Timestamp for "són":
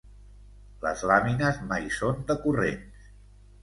2.01-2.29